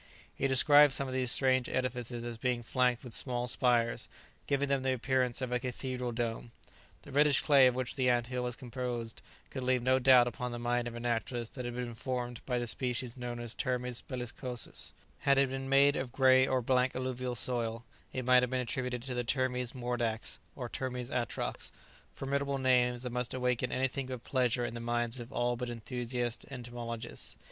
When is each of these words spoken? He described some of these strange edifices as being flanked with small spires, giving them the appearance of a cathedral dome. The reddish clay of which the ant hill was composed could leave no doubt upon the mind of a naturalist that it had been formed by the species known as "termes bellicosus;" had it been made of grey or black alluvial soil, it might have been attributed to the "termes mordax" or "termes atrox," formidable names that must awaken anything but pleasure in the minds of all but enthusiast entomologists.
He 0.33 0.47
described 0.47 0.93
some 0.93 1.07
of 1.07 1.13
these 1.13 1.31
strange 1.31 1.69
edifices 1.69 2.23
as 2.23 2.39
being 2.39 2.63
flanked 2.63 3.03
with 3.03 3.13
small 3.13 3.45
spires, 3.45 4.09
giving 4.47 4.67
them 4.67 4.81
the 4.81 4.93
appearance 4.95 5.41
of 5.41 5.51
a 5.51 5.59
cathedral 5.59 6.11
dome. 6.11 6.51
The 7.03 7.11
reddish 7.11 7.41
clay 7.41 7.67
of 7.67 7.75
which 7.75 7.95
the 7.95 8.09
ant 8.09 8.25
hill 8.25 8.41
was 8.41 8.55
composed 8.55 9.21
could 9.51 9.61
leave 9.61 9.83
no 9.83 9.99
doubt 9.99 10.25
upon 10.25 10.51
the 10.51 10.57
mind 10.57 10.87
of 10.87 10.95
a 10.95 10.99
naturalist 10.99 11.53
that 11.53 11.67
it 11.67 11.75
had 11.75 11.75
been 11.85 11.93
formed 11.93 12.43
by 12.47 12.57
the 12.57 12.65
species 12.65 13.15
known 13.15 13.39
as 13.39 13.53
"termes 13.53 14.01
bellicosus;" 14.01 14.91
had 15.19 15.37
it 15.37 15.49
been 15.51 15.69
made 15.69 15.95
of 15.95 16.11
grey 16.11 16.47
or 16.47 16.63
black 16.63 16.95
alluvial 16.95 17.35
soil, 17.35 17.85
it 18.11 18.25
might 18.25 18.41
have 18.41 18.49
been 18.49 18.59
attributed 18.59 19.03
to 19.03 19.13
the 19.13 19.23
"termes 19.23 19.73
mordax" 19.73 20.39
or 20.55 20.67
"termes 20.67 21.11
atrox," 21.11 21.69
formidable 22.11 22.57
names 22.57 23.03
that 23.03 23.11
must 23.11 23.35
awaken 23.35 23.71
anything 23.71 24.07
but 24.07 24.23
pleasure 24.23 24.65
in 24.65 24.73
the 24.73 24.79
minds 24.79 25.19
of 25.19 25.31
all 25.31 25.55
but 25.55 25.69
enthusiast 25.69 26.43
entomologists. 26.49 27.37